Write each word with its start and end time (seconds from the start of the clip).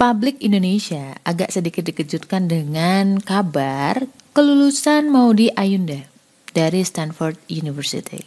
Publik 0.00 0.40
Indonesia 0.40 1.12
agak 1.28 1.52
sedikit 1.52 1.84
dikejutkan 1.84 2.48
dengan 2.48 3.20
kabar 3.20 4.08
kelulusan 4.32 5.12
Maudi 5.12 5.52
Ayunda 5.52 6.08
dari 6.56 6.80
Stanford 6.80 7.36
University. 7.52 8.24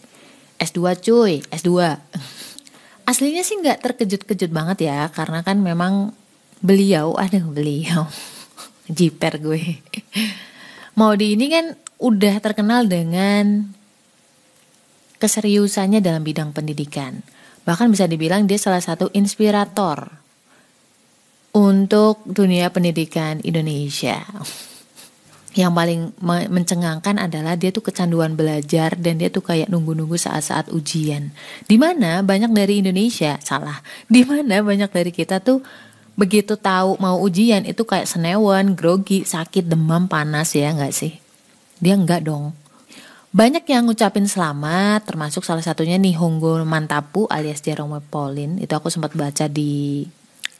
S2 0.61 1.01
cuy, 1.01 1.41
S2. 1.49 1.73
Aslinya 3.09 3.41
sih 3.41 3.57
nggak 3.57 3.89
terkejut-kejut 3.89 4.53
banget 4.53 4.85
ya, 4.85 5.09
karena 5.17 5.41
kan 5.41 5.65
memang 5.65 6.13
beliau, 6.61 7.17
ada 7.17 7.41
beliau, 7.41 8.05
jiper 9.01 9.41
gue. 9.41 9.81
Maudi 11.01 11.33
ini 11.33 11.49
kan 11.49 11.73
udah 11.97 12.37
terkenal 12.37 12.85
dengan 12.85 13.73
keseriusannya 15.17 16.05
dalam 16.05 16.21
bidang 16.21 16.53
pendidikan. 16.53 17.25
Bahkan 17.65 17.89
bisa 17.89 18.05
dibilang 18.05 18.45
dia 18.45 18.61
salah 18.61 18.85
satu 18.85 19.09
inspirator 19.17 20.22
untuk 21.53 22.25
dunia 22.25 22.73
pendidikan 22.73 23.37
Indonesia. 23.45 24.25
Yang 25.53 25.71
paling 25.77 26.01
mencengangkan 26.49 27.21
adalah 27.21 27.53
dia 27.53 27.69
tuh 27.69 27.85
kecanduan 27.85 28.33
belajar 28.33 28.97
dan 28.97 29.21
dia 29.21 29.29
tuh 29.29 29.45
kayak 29.45 29.69
nunggu-nunggu 29.69 30.17
saat-saat 30.17 30.73
ujian. 30.73 31.29
Di 31.69 31.77
mana 31.77 32.25
banyak 32.25 32.49
dari 32.49 32.81
Indonesia 32.81 33.37
salah. 33.37 33.85
Di 34.09 34.25
mana 34.25 34.65
banyak 34.65 34.89
dari 34.89 35.13
kita 35.13 35.45
tuh 35.45 35.61
begitu 36.17 36.57
tahu 36.57 36.97
mau 36.97 37.21
ujian 37.21 37.69
itu 37.69 37.85
kayak 37.85 38.09
senewan, 38.09 38.73
grogi, 38.73 39.21
sakit, 39.21 39.69
demam, 39.69 40.09
panas 40.09 40.57
ya 40.57 40.73
nggak 40.73 40.93
sih? 40.93 41.21
Dia 41.77 42.01
nggak 42.01 42.21
dong. 42.25 42.57
Banyak 43.33 43.65
yang 43.69 43.85
ngucapin 43.85 44.25
selamat, 44.25 45.05
termasuk 45.05 45.45
salah 45.45 45.61
satunya 45.61 46.01
nih 46.01 46.17
Honggo 46.17 46.61
Mantapu 46.65 47.29
alias 47.29 47.61
Jerome 47.61 48.01
Pauline. 48.01 48.57
Itu 48.57 48.73
aku 48.73 48.89
sempat 48.89 49.13
baca 49.13 49.45
di 49.45 50.05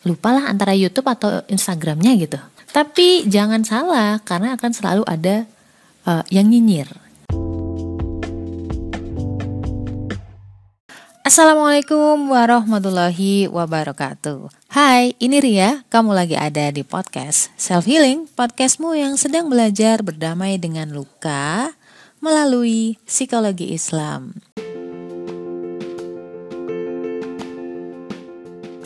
lupa 0.04 0.36
lah 0.36 0.52
antara 0.52 0.76
YouTube 0.76 1.08
atau 1.08 1.42
Instagramnya 1.48 2.14
gitu. 2.20 2.40
Tapi 2.74 3.30
jangan 3.30 3.62
salah 3.62 4.20
karena 4.26 4.58
akan 4.58 4.72
selalu 4.74 5.04
ada 5.06 5.46
uh, 6.10 6.24
yang 6.34 6.50
nyinyir. 6.50 6.90
Assalamualaikum 11.24 12.36
warahmatullahi 12.36 13.48
wabarakatuh. 13.48 14.52
Hai, 14.76 15.16
ini 15.24 15.40
Ria. 15.40 15.88
Kamu 15.88 16.12
lagi 16.12 16.36
ada 16.36 16.68
di 16.68 16.84
podcast 16.84 17.48
Self 17.56 17.88
Healing, 17.88 18.28
podcastmu 18.36 18.92
yang 18.92 19.16
sedang 19.16 19.48
belajar 19.48 20.04
berdamai 20.04 20.60
dengan 20.60 20.92
luka 20.92 21.72
melalui 22.20 23.00
psikologi 23.08 23.72
Islam. 23.72 24.53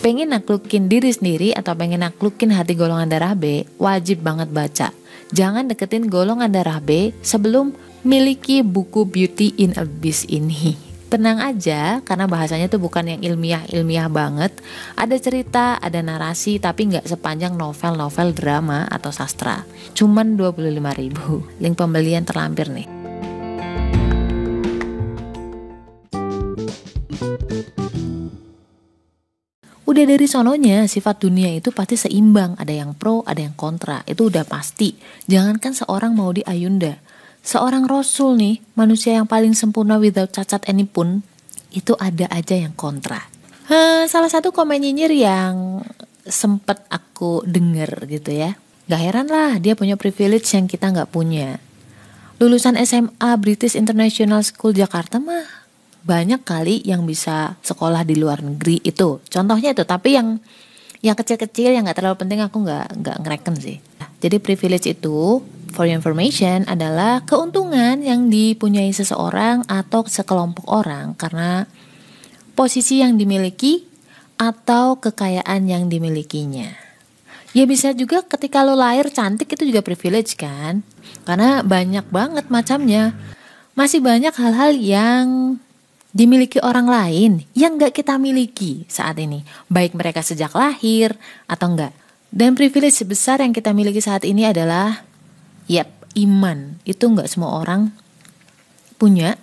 Pengen 0.07 0.31
naklukin 0.31 0.87
diri 0.87 1.11
sendiri 1.11 1.51
atau 1.51 1.75
pengen 1.75 1.99
naklukin 1.99 2.55
hati 2.55 2.79
golongan 2.79 3.11
darah 3.11 3.35
B, 3.35 3.67
wajib 3.75 4.23
banget 4.23 4.47
baca. 4.55 4.95
Jangan 5.35 5.67
deketin 5.67 6.07
golongan 6.07 6.47
darah 6.47 6.79
B 6.79 7.11
sebelum 7.19 7.75
miliki 8.07 8.63
buku 8.63 9.03
Beauty 9.03 9.59
in 9.59 9.75
Abyss 9.75 10.23
ini. 10.31 10.79
Tenang 11.11 11.43
aja, 11.43 11.99
karena 12.07 12.23
bahasanya 12.23 12.71
tuh 12.71 12.79
bukan 12.79 13.03
yang 13.03 13.19
ilmiah-ilmiah 13.19 14.07
banget. 14.07 14.55
Ada 14.95 15.19
cerita, 15.19 15.75
ada 15.75 15.99
narasi, 15.99 16.55
tapi 16.55 16.87
nggak 16.87 17.03
sepanjang 17.03 17.59
novel-novel 17.59 18.31
drama 18.31 18.87
atau 18.87 19.11
sastra. 19.11 19.67
Cuman 19.91 20.39
25 20.39 20.71
ribu. 20.95 21.43
Link 21.59 21.75
pembelian 21.75 22.23
terlampir 22.23 22.71
nih. 22.71 22.96
Udah 29.97 30.13
dari 30.13 30.29
sononya 30.29 30.85
sifat 30.85 31.25
dunia 31.25 31.57
itu 31.57 31.73
pasti 31.73 31.97
seimbang, 31.97 32.53
ada 32.61 32.69
yang 32.69 32.93
pro, 32.93 33.25
ada 33.25 33.41
yang 33.41 33.57
kontra. 33.57 34.05
Itu 34.05 34.29
udah 34.29 34.45
pasti. 34.45 34.93
Jangankan 35.25 35.73
seorang 35.73 36.13
mau 36.13 36.29
di 36.29 36.45
Ayunda, 36.45 37.01
seorang 37.41 37.89
rasul 37.89 38.37
nih, 38.37 38.61
manusia 38.77 39.17
yang 39.17 39.25
paling 39.25 39.57
sempurna 39.57 39.97
without 39.97 40.29
cacat 40.29 40.69
any 40.69 40.85
pun, 40.85 41.25
itu 41.73 41.97
ada 41.97 42.29
aja 42.29 42.53
yang 42.53 42.77
kontra. 42.77 43.25
Ha, 43.73 44.05
salah 44.05 44.29
satu 44.29 44.53
komen 44.53 44.85
nyinyir 44.85 45.17
yang 45.17 45.81
sempet 46.29 46.77
aku 46.93 47.41
denger 47.49 48.05
gitu 48.05 48.37
ya. 48.37 48.53
Gak 48.85 49.01
heran 49.01 49.33
lah 49.33 49.57
dia 49.57 49.73
punya 49.73 49.97
privilege 49.97 50.45
yang 50.53 50.69
kita 50.69 50.93
nggak 50.93 51.09
punya. 51.09 51.57
Lulusan 52.37 52.77
SMA 52.85 53.33
British 53.41 53.73
International 53.73 54.45
School 54.45 54.77
Jakarta 54.77 55.17
mah 55.17 55.56
banyak 56.03 56.41
kali 56.45 56.83
yang 56.85 57.05
bisa 57.07 57.55
sekolah 57.61 58.03
di 58.03 58.15
luar 58.19 58.43
negeri 58.43 58.81
itu. 58.83 59.21
Contohnya 59.27 59.73
itu 59.73 59.83
tapi 59.83 60.17
yang 60.17 60.37
yang 61.05 61.13
kecil-kecil 61.13 61.77
yang 61.77 61.85
nggak 61.85 62.01
terlalu 62.01 62.17
penting 62.17 62.41
aku 62.41 62.65
nggak 62.65 62.87
nggak 63.01 63.17
ngereken 63.21 63.55
sih. 63.57 63.77
Jadi 64.17 64.41
privilege 64.41 64.89
itu 64.89 65.41
for 65.69 65.85
your 65.85 65.97
information 65.97 66.65
adalah 66.65 67.21
keuntungan 67.21 68.01
yang 68.01 68.33
dipunyai 68.33 68.89
seseorang 68.89 69.61
atau 69.69 70.05
sekelompok 70.09 70.65
orang. 70.65 71.13
Karena 71.13 71.69
posisi 72.57 73.05
yang 73.05 73.13
dimiliki 73.13 73.85
atau 74.41 74.97
kekayaan 74.97 75.69
yang 75.69 75.85
dimilikinya. 75.89 76.73
Ya 77.53 77.65
bisa 77.65 77.93
juga 77.93 78.21
ketika 78.21 78.61
lo 78.61 78.77
lahir 78.77 79.09
cantik 79.09 79.49
itu 79.53 79.69
juga 79.69 79.81
privilege 79.81 80.37
kan? 80.37 80.85
Karena 81.25 81.65
banyak 81.65 82.05
banget 82.09 82.45
macamnya. 82.53 83.17
Masih 83.77 84.01
banyak 84.01 84.33
hal-hal 84.33 84.73
yang 84.73 85.25
dimiliki 86.17 86.57
orang 86.65 86.89
lain 86.89 87.45
yang 87.53 87.77
gak 87.77 87.93
kita 87.93 88.17
miliki 88.17 88.89
saat 88.89 89.21
ini, 89.21 89.45
baik 89.69 89.93
mereka 89.93 90.25
sejak 90.25 90.49
lahir 90.57 91.13
atau 91.45 91.77
enggak. 91.77 91.93
Dan 92.33 92.57
privilege 92.57 92.97
sebesar 92.97 93.45
yang 93.45 93.53
kita 93.53 93.69
miliki 93.69 94.01
saat 94.01 94.25
ini 94.25 94.49
adalah, 94.49 95.05
yap, 95.69 95.93
iman. 96.17 96.81
Itu 96.89 97.13
enggak 97.13 97.29
semua 97.29 97.61
orang 97.61 97.93
punya, 98.97 99.37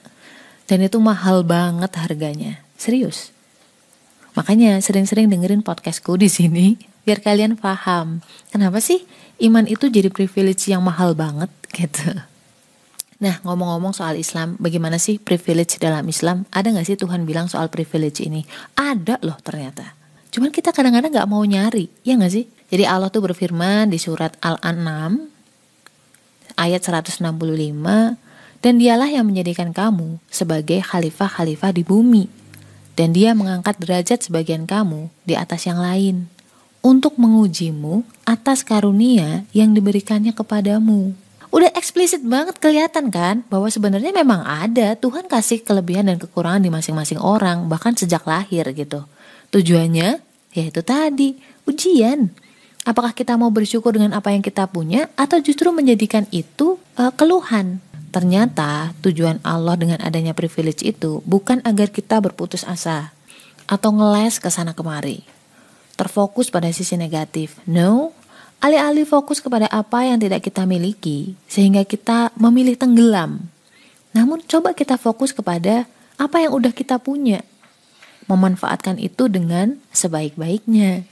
dan 0.66 0.82
itu 0.82 0.98
mahal 0.98 1.46
banget 1.46 1.94
harganya. 1.94 2.58
Serius. 2.74 3.30
Makanya 4.34 4.82
sering-sering 4.82 5.30
dengerin 5.30 5.62
podcastku 5.62 6.18
di 6.18 6.26
sini 6.26 6.74
biar 7.04 7.20
kalian 7.20 7.54
paham 7.60 8.24
kenapa 8.48 8.80
sih 8.80 9.04
iman 9.44 9.68
itu 9.68 9.92
jadi 9.92 10.08
privilege 10.08 10.72
yang 10.72 10.82
mahal 10.82 11.14
banget 11.14 11.52
gitu. 11.70 12.33
Nah, 13.24 13.40
ngomong-ngomong 13.40 13.96
soal 13.96 14.20
Islam, 14.20 14.60
bagaimana 14.60 15.00
sih 15.00 15.16
privilege 15.16 15.80
dalam 15.80 16.04
Islam? 16.04 16.44
Ada 16.52 16.76
gak 16.76 16.84
sih 16.84 17.00
Tuhan 17.00 17.24
bilang 17.24 17.48
soal 17.48 17.72
privilege 17.72 18.20
ini? 18.20 18.44
Ada 18.76 19.16
loh 19.24 19.40
ternyata. 19.40 19.96
Cuman 20.28 20.52
kita 20.52 20.76
kadang-kadang 20.76 21.08
gak 21.08 21.30
mau 21.32 21.40
nyari, 21.40 21.88
ya 22.04 22.20
gak 22.20 22.36
sih? 22.36 22.44
Jadi 22.68 22.84
Allah 22.84 23.08
tuh 23.08 23.24
berfirman 23.24 23.88
di 23.88 23.96
surat 23.96 24.36
Al-An'am 24.44 25.24
ayat 26.60 26.84
165 26.84 27.24
dan 28.60 28.74
dialah 28.76 29.08
yang 29.08 29.24
menjadikan 29.24 29.72
kamu 29.72 30.20
sebagai 30.28 30.84
khalifah-khalifah 30.84 31.72
di 31.72 31.80
bumi 31.80 32.28
dan 32.92 33.16
dia 33.16 33.32
mengangkat 33.32 33.80
derajat 33.80 34.20
sebagian 34.20 34.68
kamu 34.68 35.08
di 35.24 35.32
atas 35.32 35.64
yang 35.64 35.80
lain 35.80 36.28
untuk 36.84 37.16
mengujimu 37.16 38.04
atas 38.28 38.60
karunia 38.60 39.48
yang 39.56 39.72
diberikannya 39.72 40.36
kepadamu 40.36 41.16
udah 41.54 41.70
eksplisit 41.78 42.26
banget 42.26 42.58
kelihatan 42.58 43.14
kan 43.14 43.46
bahwa 43.46 43.70
sebenarnya 43.70 44.10
memang 44.10 44.42
ada 44.42 44.98
Tuhan 44.98 45.30
kasih 45.30 45.62
kelebihan 45.62 46.10
dan 46.10 46.18
kekurangan 46.18 46.58
di 46.58 46.66
masing-masing 46.66 47.22
orang 47.22 47.70
bahkan 47.70 47.94
sejak 47.94 48.26
lahir 48.26 48.66
gitu. 48.74 49.06
Tujuannya 49.54 50.18
yaitu 50.50 50.82
tadi 50.82 51.38
ujian. 51.70 52.34
Apakah 52.82 53.14
kita 53.14 53.38
mau 53.38 53.54
bersyukur 53.54 53.94
dengan 53.94 54.18
apa 54.18 54.34
yang 54.34 54.42
kita 54.42 54.66
punya 54.66 55.08
atau 55.14 55.38
justru 55.38 55.70
menjadikan 55.70 56.26
itu 56.34 56.76
uh, 56.98 57.14
keluhan? 57.14 57.78
Ternyata 58.10 58.92
tujuan 59.00 59.38
Allah 59.46 59.78
dengan 59.78 60.02
adanya 60.02 60.34
privilege 60.34 60.82
itu 60.82 61.22
bukan 61.22 61.62
agar 61.62 61.88
kita 61.94 62.18
berputus 62.18 62.66
asa 62.66 63.14
atau 63.70 63.94
ngeles 63.94 64.42
ke 64.42 64.50
sana 64.50 64.74
kemari. 64.74 65.22
Terfokus 65.94 66.50
pada 66.50 66.66
sisi 66.74 66.98
negatif. 66.98 67.62
No, 67.64 68.10
Alih-alih 68.62 69.04
fokus 69.04 69.42
kepada 69.42 69.66
apa 69.68 70.06
yang 70.06 70.20
tidak 70.22 70.44
kita 70.44 70.64
miliki, 70.64 71.36
sehingga 71.50 71.84
kita 71.84 72.32
memilih 72.38 72.78
tenggelam. 72.78 73.50
Namun 74.14 74.40
coba 74.46 74.72
kita 74.72 74.94
fokus 74.94 75.34
kepada 75.34 75.90
apa 76.16 76.36
yang 76.40 76.54
udah 76.54 76.70
kita 76.70 77.02
punya. 77.02 77.42
Memanfaatkan 78.30 78.96
itu 79.02 79.28
dengan 79.28 79.76
sebaik-baiknya. 79.92 81.04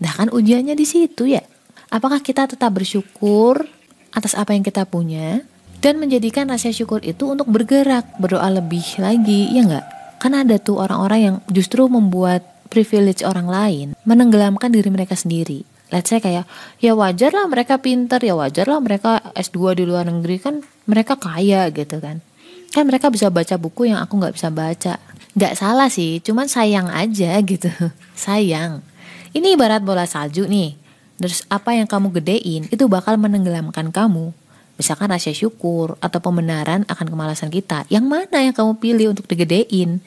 Nah 0.00 0.12
kan 0.16 0.32
ujiannya 0.32 0.74
di 0.74 0.86
situ 0.88 1.30
ya. 1.30 1.44
Apakah 1.92 2.24
kita 2.24 2.48
tetap 2.48 2.72
bersyukur 2.74 3.68
atas 4.10 4.34
apa 4.34 4.56
yang 4.56 4.66
kita 4.66 4.82
punya 4.88 5.44
dan 5.78 6.02
menjadikan 6.02 6.50
rasa 6.50 6.74
syukur 6.74 7.04
itu 7.06 7.30
untuk 7.30 7.46
bergerak, 7.46 8.18
berdoa 8.18 8.50
lebih 8.50 8.82
lagi, 8.98 9.52
ya 9.54 9.62
enggak? 9.62 9.86
Kan 10.18 10.34
ada 10.34 10.58
tuh 10.58 10.82
orang-orang 10.82 11.20
yang 11.20 11.36
justru 11.52 11.86
membuat 11.86 12.42
privilege 12.70 13.26
orang 13.26 13.50
lain 13.50 13.86
menenggelamkan 14.06 14.70
diri 14.70 14.88
mereka 14.88 15.18
sendiri 15.18 15.66
let's 15.90 16.10
say 16.10 16.22
kayak 16.22 16.46
ya 16.78 16.94
wajar 16.94 17.34
lah 17.34 17.46
mereka 17.46 17.78
pinter 17.78 18.18
ya 18.22 18.34
wajar 18.34 18.66
lah 18.66 18.78
mereka 18.78 19.20
S2 19.34 19.78
di 19.78 19.84
luar 19.86 20.06
negeri 20.06 20.38
kan 20.38 20.62
mereka 20.86 21.18
kaya 21.18 21.70
gitu 21.70 21.98
kan 21.98 22.22
kan 22.70 22.82
mereka 22.86 23.10
bisa 23.10 23.28
baca 23.28 23.58
buku 23.58 23.90
yang 23.90 23.98
aku 23.98 24.18
nggak 24.18 24.34
bisa 24.34 24.48
baca 24.50 25.02
nggak 25.34 25.54
salah 25.58 25.90
sih 25.90 26.22
cuman 26.22 26.46
sayang 26.46 26.86
aja 26.90 27.34
gitu 27.42 27.70
sayang 28.18 28.82
ini 29.30 29.54
ibarat 29.54 29.82
bola 29.82 30.06
salju 30.06 30.46
nih 30.46 30.80
terus 31.20 31.44
apa 31.52 31.76
yang 31.76 31.84
kamu 31.84 32.16
gedein 32.16 32.64
itu 32.72 32.88
bakal 32.88 33.20
menenggelamkan 33.20 33.92
kamu. 33.92 34.32
Misalkan 34.80 35.12
rasa 35.12 35.36
syukur 35.36 36.00
atau 36.00 36.18
pembenaran 36.24 36.88
akan 36.88 37.06
kemalasan 37.12 37.52
kita. 37.52 37.84
Yang 37.92 38.04
mana 38.08 38.40
yang 38.40 38.56
kamu 38.56 38.80
pilih 38.80 39.06
untuk 39.12 39.28
digedein? 39.28 40.00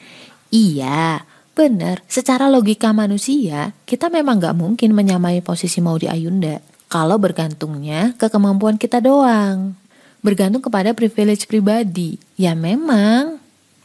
Iya, 0.50 1.22
benar. 1.54 2.02
Secara 2.10 2.50
logika 2.50 2.90
manusia, 2.90 3.72
kita 3.86 4.10
memang 4.10 4.42
gak 4.42 4.58
mungkin 4.58 4.92
menyamai 4.92 5.40
posisi 5.40 5.78
Maudi 5.78 6.10
Ayunda. 6.10 6.58
Kalau 6.90 7.16
bergantungnya 7.16 8.12
ke 8.18 8.28
kemampuan 8.28 8.76
kita 8.76 9.00
doang. 9.00 9.78
Bergantung 10.20 10.60
kepada 10.60 10.92
privilege 10.92 11.46
pribadi. 11.46 12.18
Ya 12.34 12.52
memang. 12.58 13.38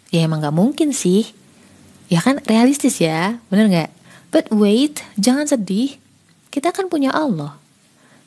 Ya 0.10 0.25
emang 0.25 0.42
gak 0.42 0.57
mungkin 0.57 0.92
sih. 0.92 1.30
Ya 2.10 2.25
kan 2.25 2.42
realistis 2.50 2.98
ya, 2.98 3.38
bener 3.54 3.69
gak? 3.69 3.92
But 4.33 4.50
wait, 4.50 5.06
jangan 5.18 5.45
sedih. 5.45 5.98
Kita 6.50 6.74
kan 6.74 6.89
punya 6.89 7.13
Allah. 7.13 7.57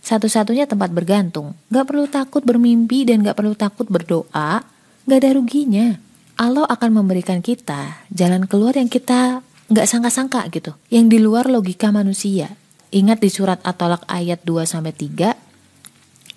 Satu-satunya 0.03 0.67
tempat 0.67 0.91
bergantung. 0.91 1.55
Gak 1.71 1.87
perlu 1.91 2.07
takut 2.11 2.43
bermimpi 2.43 3.07
dan 3.07 3.23
gak 3.23 3.39
perlu 3.39 3.55
takut 3.55 3.87
berdoa. 3.87 4.63
Gak 5.07 5.19
ada 5.19 5.31
ruginya. 5.35 5.99
Allah 6.41 6.65
akan 6.67 7.05
memberikan 7.05 7.45
kita 7.45 8.09
jalan 8.09 8.49
keluar 8.49 8.75
yang 8.75 8.89
kita 8.89 9.45
gak 9.69 9.89
sangka-sangka 9.89 10.49
gitu. 10.53 10.73
Yang 10.89 11.07
di 11.13 11.19
luar 11.21 11.49
logika 11.49 11.93
manusia. 11.93 12.57
Ingat 12.93 13.25
di 13.25 13.29
surat 13.33 13.61
At-Tolak 13.65 14.05
ayat 14.09 14.45
2-3. 14.45 15.37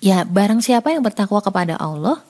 Ya 0.00 0.18
barang 0.24 0.60
siapa 0.60 0.92
yang 0.92 1.04
bertakwa 1.04 1.40
kepada 1.40 1.76
Allah. 1.80 2.20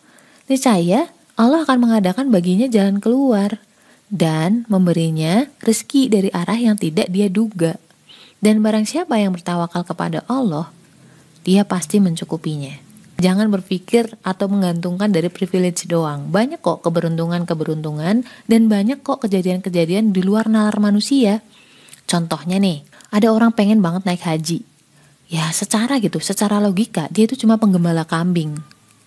Niscaya 0.47 1.11
Allah 1.35 1.67
akan 1.67 1.79
mengadakan 1.83 2.31
baginya 2.31 2.71
jalan 2.71 3.03
keluar. 3.03 3.59
Dan 4.07 4.63
memberinya 4.71 5.51
rezeki 5.59 6.07
dari 6.07 6.31
arah 6.31 6.59
yang 6.59 6.79
tidak 6.79 7.11
dia 7.11 7.27
duga. 7.27 7.75
Dan 8.39 8.63
barang 8.63 8.87
siapa 8.87 9.19
yang 9.19 9.35
bertawakal 9.35 9.83
kepada 9.83 10.23
Allah, 10.31 10.71
dia 11.43 11.67
pasti 11.67 11.99
mencukupinya. 11.99 12.86
Jangan 13.17 13.49
berpikir 13.49 14.13
atau 14.21 14.45
menggantungkan 14.53 15.09
dari 15.09 15.33
privilege 15.33 15.89
doang. 15.89 16.29
Banyak 16.29 16.61
kok 16.61 16.85
keberuntungan-keberuntungan 16.85 18.29
dan 18.45 18.63
banyak 18.69 19.01
kok 19.01 19.25
kejadian-kejadian 19.25 20.13
di 20.13 20.21
luar 20.21 20.53
nalar 20.53 20.77
manusia. 20.77 21.41
Contohnya 22.05 22.61
nih, 22.61 22.85
ada 23.09 23.33
orang 23.33 23.57
pengen 23.57 23.81
banget 23.81 24.05
naik 24.05 24.21
haji. 24.21 24.61
Ya 25.27 25.49
secara 25.51 25.97
gitu, 25.99 26.21
secara 26.23 26.61
logika 26.61 27.09
dia 27.11 27.27
itu 27.27 27.35
cuma 27.35 27.59
penggembala 27.59 28.07
kambing 28.07 28.55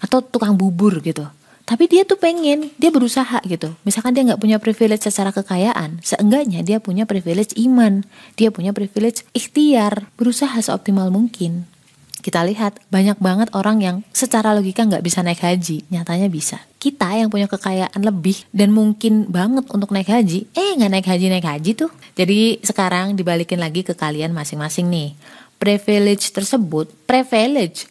atau 0.02 0.20
tukang 0.26 0.58
bubur 0.58 1.00
gitu. 1.06 1.24
Tapi 1.70 1.86
dia 1.86 2.02
tuh 2.02 2.18
pengen, 2.18 2.74
dia 2.82 2.90
berusaha 2.90 3.46
gitu. 3.46 3.78
Misalkan 3.86 4.18
dia 4.18 4.26
nggak 4.26 4.42
punya 4.42 4.58
privilege 4.58 5.06
secara 5.06 5.30
kekayaan, 5.30 6.02
seenggaknya 6.02 6.66
dia 6.66 6.82
punya 6.82 7.06
privilege 7.06 7.54
iman, 7.62 8.02
dia 8.34 8.50
punya 8.50 8.74
privilege 8.74 9.22
ikhtiar, 9.38 10.10
berusaha 10.18 10.58
seoptimal 10.58 11.14
mungkin. 11.14 11.70
Kita 12.19 12.44
lihat 12.44 12.83
banyak 12.92 13.18
banget 13.18 13.50
orang 13.56 13.80
yang 13.80 13.98
secara 14.12 14.51
logika 14.51 14.83
nggak 14.83 15.04
bisa 15.04 15.24
naik 15.24 15.39
haji, 15.39 15.88
nyatanya 15.88 16.27
bisa. 16.27 16.60
Kita 16.75 17.16
yang 17.16 17.31
punya 17.31 17.48
kekayaan 17.48 18.04
lebih 18.04 18.44
dan 18.51 18.75
mungkin 18.75 19.31
banget 19.31 19.68
untuk 19.71 19.95
naik 19.95 20.12
haji, 20.12 20.51
eh 20.51 20.75
nggak 20.75 20.92
naik 20.92 21.07
haji 21.07 21.25
naik 21.31 21.48
haji 21.48 21.71
tuh. 21.80 21.92
Jadi 22.19 22.60
sekarang 22.60 23.16
dibalikin 23.16 23.63
lagi 23.63 23.88
ke 23.88 23.95
kalian 23.95 24.36
masing-masing 24.36 24.92
nih. 24.92 25.16
Privilege 25.60 26.31
tersebut, 26.31 26.88
privilege 27.07 27.88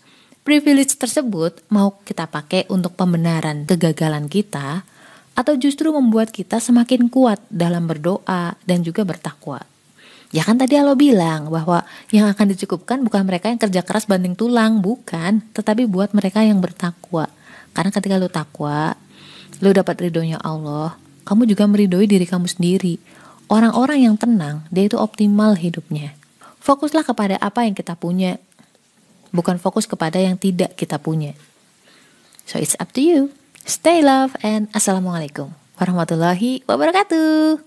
Privilege 0.48 0.96
tersebut 0.96 1.60
mau 1.68 2.00
kita 2.08 2.24
pakai 2.24 2.64
untuk 2.72 2.96
pembenaran 2.96 3.68
kegagalan 3.68 4.32
kita 4.32 4.80
atau 5.36 5.54
justru 5.60 5.92
membuat 5.92 6.32
kita 6.32 6.56
semakin 6.56 7.12
kuat 7.12 7.36
dalam 7.52 7.84
berdoa 7.84 8.56
dan 8.64 8.80
juga 8.80 9.04
bertakwa. 9.04 9.60
Ya 10.28 10.44
kan 10.44 10.60
tadi 10.60 10.76
Allah 10.76 10.92
bilang 10.92 11.48
bahwa 11.48 11.88
yang 12.12 12.28
akan 12.28 12.52
dicukupkan 12.52 13.00
bukan 13.00 13.24
mereka 13.24 13.48
yang 13.48 13.56
kerja 13.56 13.80
keras 13.80 14.04
banding 14.04 14.36
tulang, 14.36 14.84
bukan, 14.84 15.40
tetapi 15.56 15.88
buat 15.88 16.12
mereka 16.12 16.44
yang 16.44 16.60
bertakwa. 16.60 17.32
Karena 17.72 17.88
ketika 17.88 18.20
lu 18.20 18.28
takwa, 18.28 18.92
lu 19.64 19.72
dapat 19.72 19.96
ridhonya 20.04 20.36
Allah, 20.44 21.00
kamu 21.24 21.48
juga 21.48 21.64
meridhoi 21.64 22.04
diri 22.04 22.28
kamu 22.28 22.44
sendiri. 22.44 23.00
Orang-orang 23.48 24.04
yang 24.04 24.20
tenang, 24.20 24.68
dia 24.68 24.84
itu 24.84 25.00
optimal 25.00 25.56
hidupnya. 25.56 26.12
Fokuslah 26.60 27.08
kepada 27.08 27.40
apa 27.40 27.64
yang 27.64 27.72
kita 27.72 27.96
punya, 27.96 28.36
bukan 29.32 29.56
fokus 29.56 29.88
kepada 29.88 30.20
yang 30.20 30.36
tidak 30.36 30.76
kita 30.76 31.00
punya. 31.00 31.32
So 32.44 32.60
it's 32.60 32.76
up 32.76 32.92
to 32.96 33.00
you. 33.00 33.32
Stay 33.64 34.04
love 34.04 34.36
and 34.44 34.68
assalamualaikum 34.76 35.52
warahmatullahi 35.80 36.64
wabarakatuh. 36.68 37.64